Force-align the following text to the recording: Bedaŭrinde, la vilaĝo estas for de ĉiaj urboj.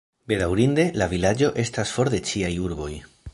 Bedaŭrinde, 0.31 0.85
la 1.01 1.07
vilaĝo 1.11 1.51
estas 1.65 1.93
for 1.99 2.11
de 2.15 2.23
ĉiaj 2.31 2.51
urboj. 2.69 2.91